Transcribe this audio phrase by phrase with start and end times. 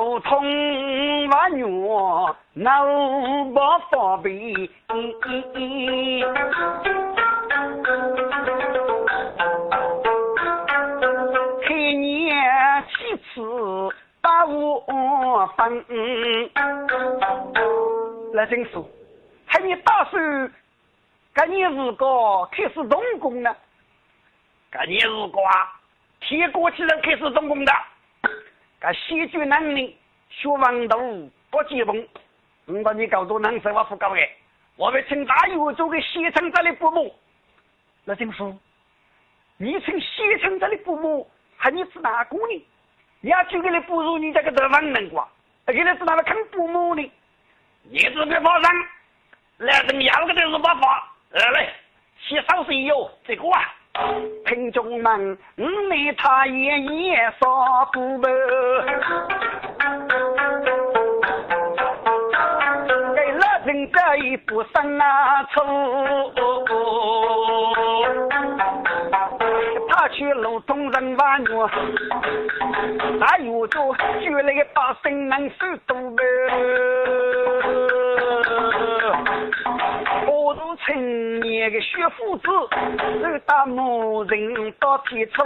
[0.00, 0.20] 我
[1.50, 1.64] 女
[2.54, 2.84] 脑
[3.52, 4.32] 不方便，
[11.66, 14.82] 开年七次八五
[15.56, 15.84] 分。
[18.32, 18.88] 来听说，
[19.44, 20.52] 还你打算
[21.34, 23.54] 今年如果开始动工呢？
[24.72, 25.72] 今年如果啊，
[26.20, 27.72] 天过气人开始动工的，
[28.82, 29.96] 该先决能力。
[30.28, 30.98] 学王道
[31.50, 32.08] 不结盟，
[32.64, 34.20] 我把你搞到南山我不搞的，
[34.76, 37.14] 我们请大有做个县城这里父母，
[38.04, 38.58] 那怎么说？
[39.58, 42.66] 你请县城这里父母，还你是哪个呢？
[43.20, 45.28] 你要这个来不如你这个地方人瓜，
[45.66, 47.12] 而且你是哪个看父母呢？
[47.82, 48.72] 你这个法上，
[49.58, 51.74] 来人要个都是把法，来，
[52.18, 53.74] 先少谁有这个啊？
[54.46, 57.48] 听众们，五妹他爷爷说
[57.92, 58.30] 不白，
[63.14, 65.60] 给老人这一步生啊出，
[69.88, 71.70] 他去路东人玩我，
[73.20, 73.78] 他有着
[74.20, 75.54] 举来把生能手
[75.86, 76.22] 都白。
[80.84, 82.48] 青年的血夫子，
[83.22, 85.42] 手打木人到天初，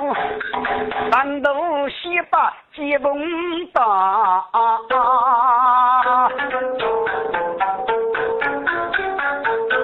[1.13, 4.43] 上头先把接风打。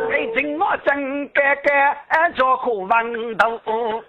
[0.08, 1.58] 给金毛真干
[2.08, 2.88] 干做可王
[3.36, 4.02] 头，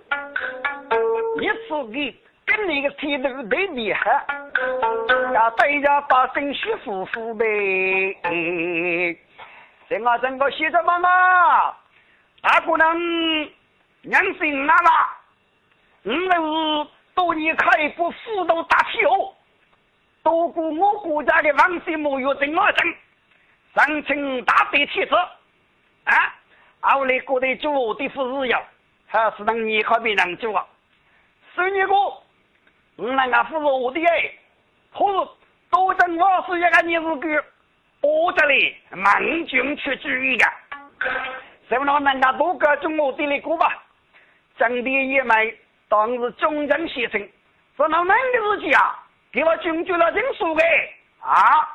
[1.41, 2.15] 一次给
[2.45, 4.25] 跟那个天头对厉害，
[5.33, 7.45] 要对着把生血夫妇呗。
[9.93, 11.71] 在我整个西子妈妈，
[12.41, 12.99] 大姑娘
[14.01, 14.89] 娘心妈妈，
[16.01, 19.35] 我是多年开国辅导大气候，
[20.23, 22.95] 多过我国家的王水木有真我真，
[23.75, 25.13] 上请大队帖子
[26.05, 26.33] 啊！
[26.79, 28.59] 后来过得做的不是要，
[29.05, 30.65] 还是能你可别能做啊！
[31.53, 32.23] 十年过，
[32.95, 34.31] 我那个不是我的哎，
[34.91, 35.29] 可是
[35.69, 37.45] 多等我是一个年日个。
[38.03, 40.45] 我这里猛进去注意个，
[41.69, 43.81] 什么人家多个中我的来过吧？
[44.57, 47.29] 真的也没当时中正先生，
[47.77, 48.99] 说那那个日子啊，
[49.31, 50.61] 给我军决了人数的
[51.21, 51.65] 啊，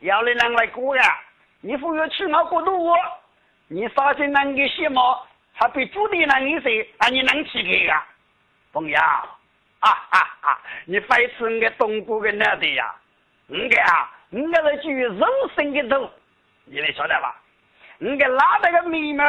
[0.00, 1.02] 要你人来过呀？
[1.62, 2.94] 你不要去我国度，
[3.68, 8.04] 你杀进那个血毛，还比朱棣那一些，啊你能去给呀？
[8.74, 12.94] 朋友，啊哈哈，你非是我东国的那的呀？
[13.48, 14.12] 我个啊。
[14.30, 16.10] 我是句肉身的头，
[16.64, 17.40] 你来晓得吧？
[18.00, 19.24] 我给拉那个密码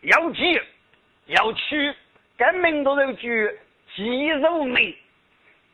[0.00, 0.58] 要记
[1.26, 1.94] 要取，
[2.36, 3.58] 根本都是句
[3.94, 4.96] 肌肉美。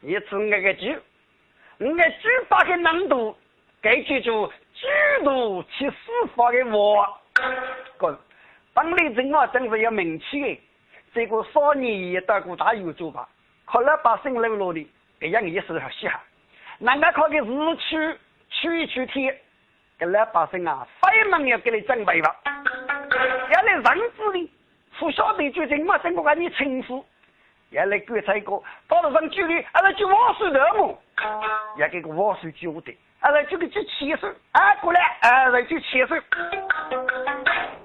[0.00, 0.98] 你吃那个句，
[1.78, 3.36] 我个句法的难度，
[3.80, 4.86] 该记住举
[5.24, 5.96] 头去司
[6.34, 7.06] 法的我。
[7.96, 8.18] 哥，
[8.74, 10.60] 本来真啊真是有名气的，
[11.14, 13.28] 这个少年也当过大有做法，
[13.66, 14.84] 可能把生路路的，
[15.20, 16.20] 这样意思好些哈。
[16.80, 18.18] 人家考的日区。
[18.60, 19.36] 取一取天，
[19.98, 22.34] 给老百姓啊，非门要给你准备了。
[23.50, 24.50] 要来认字的，
[24.98, 27.04] 不晓得就怎么怎么给你称呼。
[27.70, 30.98] 要来观察一个，到了上距离，啊来就王水头目，
[31.76, 36.14] 要给个王水交代，啊来就给去牵手，啊过来，啊来就牵手。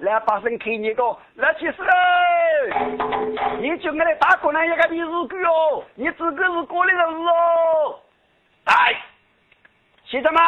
[0.01, 1.83] 老百姓看你个，来牵手！
[3.59, 7.99] 你就我来大姑娘一个你是狗哦，你这个是过来人哦，
[8.65, 8.95] 哎。
[10.09, 10.41] 先生们，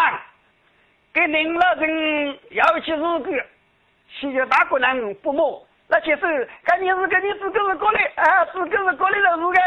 [1.13, 3.45] 给领了人要去日个，
[4.07, 9.59] 需要大姑娘不母，那其实跟你是跟你自个是过来，啊，自个是过来的日个，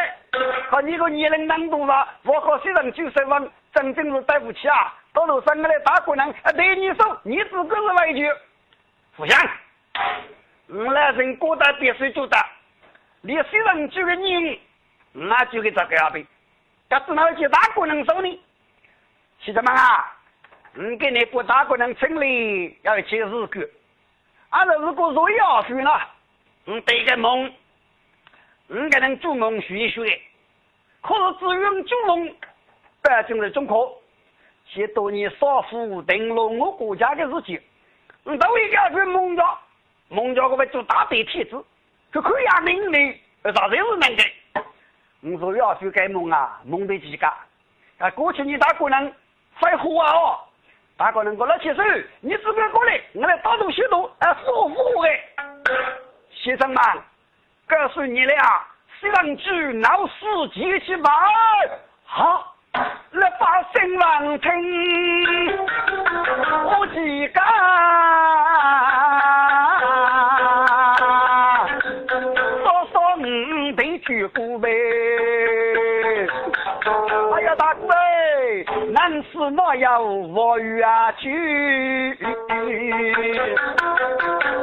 [0.69, 4.93] 和你个年龄当多少，我和先生就十万，真正是对不起啊！
[5.13, 8.29] 到路上来大姑娘啊，对你说，你自个是委屈，
[9.15, 9.49] 不想，
[10.71, 12.37] 我来人过得别墅住的，
[13.21, 14.61] 连先生就个你，
[15.13, 16.27] 那就给这个样呗，
[16.89, 18.41] 要是那些大姑娘说呢？
[19.45, 20.11] 先生们啊，
[20.75, 23.63] 我跟你不大可能村里要去日过。
[24.49, 25.91] 俺说如果若要去呢，
[26.65, 27.53] 你得个梦，
[28.69, 30.01] 你给能做梦学一学。
[31.03, 33.75] 可是至于做梦，毕竟是中科，
[34.65, 37.61] 许多年少妇登陆我国家的日记，
[38.23, 39.59] 我都一个去梦着，
[40.09, 41.63] 梦着我们做大白帖子，
[42.11, 43.13] 就可以啊，命令，
[43.43, 44.25] 啥子是能的。
[45.21, 47.27] 我说要去改梦啊，梦的几个？
[47.99, 49.13] 啊，过去你大可能。
[49.61, 50.39] 快呼啊、哦！
[50.97, 51.83] 大哥能够拿起手，
[52.21, 55.11] 你只管过来，我来打动血统，哎、啊，服务服务的。
[56.31, 56.79] 先生们，
[57.67, 58.37] 告诉你俩，
[59.01, 61.13] 上句闹事急急忙，
[62.05, 62.55] 好，
[63.11, 65.59] 来把声望听，
[66.65, 67.45] 我几干。
[79.77, 82.17] 有我与啊去？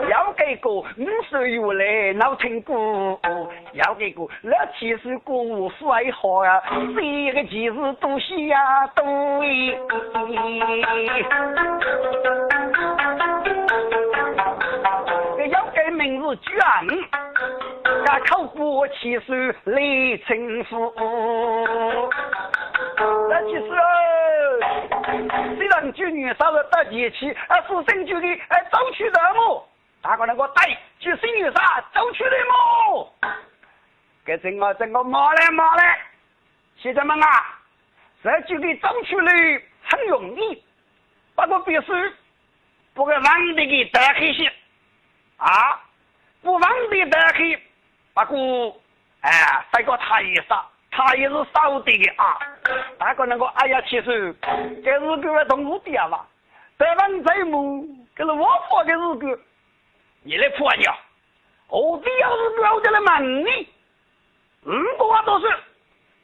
[0.09, 0.85] 要给个五
[1.29, 2.73] 十元来闹听歌，
[3.73, 5.33] 要给个六七十歌
[5.79, 6.61] 废话呀，
[6.95, 9.03] 这个其实都西呀多。
[15.47, 16.55] 要给明日卷，
[18.05, 19.81] 那口过七十来
[20.25, 20.93] 称呼。
[23.29, 23.69] 那其实，
[25.57, 29.67] 虽然举女少了到节气，啊，是生就的哎，早去的么？
[30.01, 33.13] 大哥那个对，举新女啥早去的么？
[34.23, 35.99] 给整我整我骂来骂来，
[36.77, 37.59] 学生们啊，
[38.23, 39.31] 这句的早去的
[39.83, 40.63] 很容易，
[41.35, 42.13] 不过必须
[42.93, 44.51] 不给忘的给打开些
[45.37, 45.81] 啊，
[46.41, 47.61] 不忘的打开，
[48.13, 48.81] 不过
[49.21, 50.70] 哎，这个太少。
[50.91, 52.37] 他也是少的的啊！
[52.97, 54.35] 大哥那个，哎呀，其实
[54.83, 56.19] 这日子我同屋的啊嘛，
[56.77, 57.83] 对方在么？
[58.13, 59.41] 这是我发的日子，
[60.23, 60.93] 你来破掉，
[61.69, 63.67] 我的要是子我就来问你，
[64.65, 65.47] 五个我都是，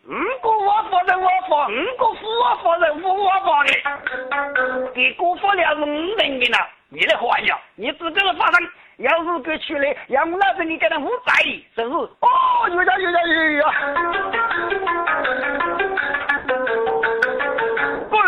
[0.05, 8.69] 五个我发的我发，五个是我发的我我发的，给过发了是五人的了，你来换掉，你自个是发生。
[8.97, 11.33] 要是给出来，要我老子你给他负债，
[11.75, 12.11] 是不是？
[12.21, 12.27] 哦，
[12.69, 13.71] 有呀有呀有呀！
[18.09, 18.19] 滚，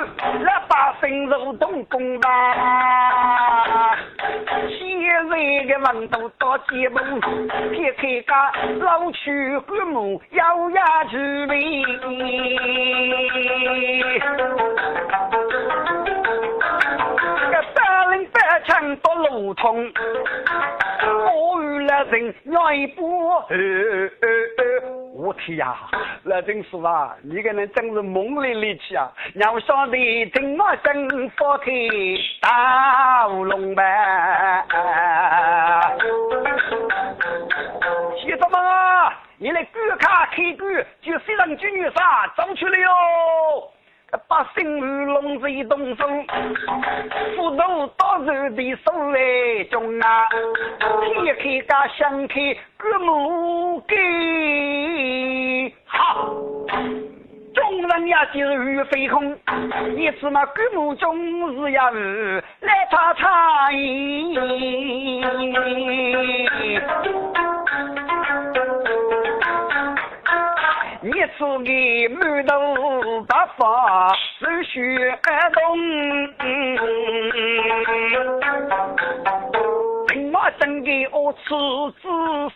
[0.44, 3.98] 来把生肉动工吧！
[4.78, 5.36] 现在
[5.66, 7.20] 的门都到街门，
[7.72, 11.60] 撇开家老去干木，咬牙去呗。
[18.40, 19.92] 百枪夺路通，
[21.04, 23.46] 我与那人要一波。
[25.14, 25.76] 我天呀，
[26.24, 27.14] 那真是啊！
[27.22, 29.12] 你个人真是猛里力气啊！
[29.36, 31.72] 让我晓得听我真发开
[32.42, 33.84] 大乌龙呗。
[38.22, 42.90] 先生们啊，你来观看开馆，就西上军女杀走去了哟。
[44.28, 46.04] 把心如笼子一动手，
[47.36, 50.28] 斧头刀刃的手来中啊，
[51.24, 53.96] 撇开家想开割木给
[55.86, 56.28] 好，
[57.54, 59.38] 众人呀就是如飞鸿，
[59.96, 61.16] 你知那割木中
[61.64, 61.92] 是呀
[62.62, 63.72] 来查查
[71.02, 75.18] 你吃的满头白发是血
[75.54, 75.78] 动，
[80.10, 81.40] 听我真给我吃
[82.02, 82.10] 仔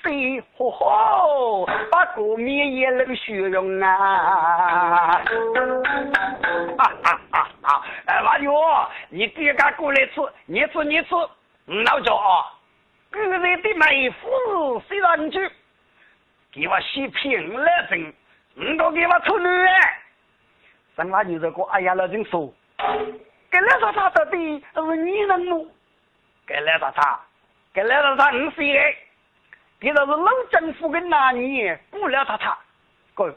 [0.03, 3.87] 细，呵呵，把过面也能虚荣啊！
[6.77, 7.81] 啊啊啊啊！
[8.07, 8.53] 哎，马牛，
[9.07, 11.15] 你别敢过来吃，你吃你吃，
[11.85, 12.51] 老赵啊，
[13.09, 15.49] 个人的妹夫虽然去，
[16.51, 18.13] 给我洗平了身。
[18.55, 19.99] 你都给我出女哎！
[20.95, 22.53] 生娃就这个，哎呀，老人说，
[23.49, 25.65] 给来说他到底是女人么？
[26.45, 27.19] 给来说他，
[27.73, 28.95] 给来说他五岁哎，
[29.79, 32.57] 给他是老政府的男女，不了他他，
[33.15, 33.35] 哥，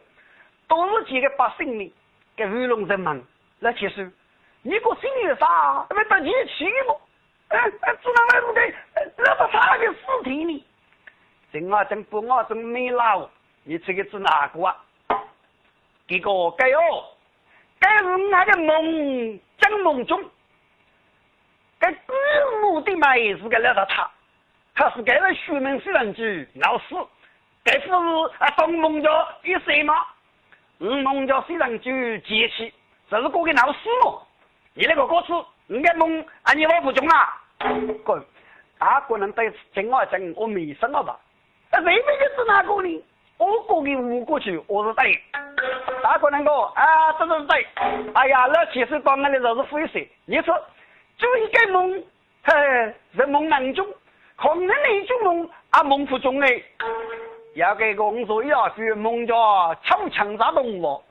[0.69, 1.95] 都是几个百姓呢，
[2.37, 3.25] 给乌龙人们。
[3.59, 4.13] 那其实，
[4.61, 5.87] 你个心里啥？
[5.95, 7.01] 没得你气么？
[7.49, 8.75] 哎哎，只能来不得，
[9.17, 10.67] 那是他的尸体呢。
[11.53, 13.27] 正啊正不啊正没老，
[13.65, 14.77] 你这个是哪个啊？
[16.09, 17.05] 这个该哦，
[17.81, 20.23] 该是那个梦将梦中，
[21.79, 22.13] 该古
[22.61, 24.09] 墓的嘛也是个那个他，
[24.75, 26.95] 他是该个徐门水人居闹事，
[27.65, 27.93] 该不是
[28.39, 29.11] 啊东梦家
[29.43, 30.07] 一岁嘛，
[30.79, 32.73] 嗯梦家水人居节气，
[33.11, 34.27] 这是过个闹事咯。
[34.75, 35.33] 你那个歌词，
[35.67, 37.43] 你该梦啊你我不中啊，
[38.05, 38.25] 滚！
[38.79, 41.19] 啊个人对真爱真我没生了吧？
[41.71, 43.05] 啊，妹妹的是哪个呢？
[43.39, 45.23] 我过给五过去，我是对。
[46.03, 47.67] 大哥，能够啊，这是对。
[48.15, 49.99] 哎呀，那其实当然的都是灰色。
[50.25, 50.59] 你说，
[51.19, 52.03] 就一个梦，
[52.45, 53.87] 嘿，是梦梦中，
[54.37, 56.63] 可能那种梦啊梦不中哎。
[57.55, 61.03] 要给工作要去梦叫超强大动物。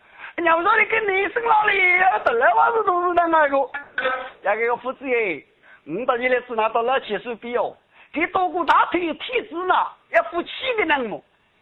[0.44, 1.80] 要说你跟女生哪里，
[2.24, 3.58] 得来话子都是那那个。
[4.44, 5.44] 要给个夫子哎，
[5.86, 7.76] 嗯，到你的是拿到那其实比哦，
[8.14, 9.76] 给多个大腿体质呢，
[10.12, 11.22] 要夫妻的人么？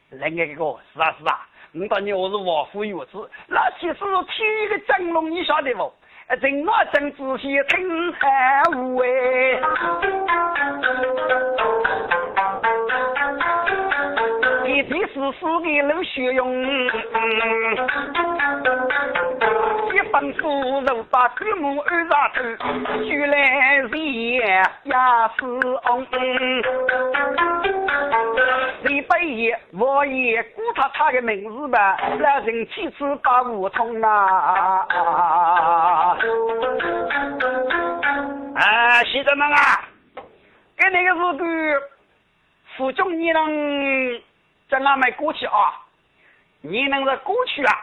[0.10, 1.48] 另外一个是啊是啊。
[1.76, 5.92] 你当年我是王府有子，那岂是天一个真龙，你晓得不？
[6.40, 9.08] 人我真仔细听海无哎。
[14.84, 16.64] 第四是的冷血勇，
[19.92, 24.46] 一分骨肉把狗母二上头，居来人也
[25.40, 25.46] 是
[25.90, 26.06] 翁。
[29.14, 34.88] 李白爷我也顾他他的名字吧，那人七次把无通啊！
[38.56, 39.84] 啊，先生们啊，
[40.78, 41.46] 给那个是个
[42.76, 44.22] 府中你能。
[44.70, 45.80] 在俺们过去啊，
[46.62, 47.74] 你能是过去啊？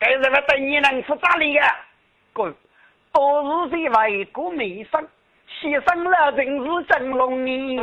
[0.00, 1.62] 但是不等你能是哪里的？
[2.32, 2.52] 哥，
[3.12, 5.00] 都是在为国美生，
[5.60, 7.78] 牺牲了人是真龙你。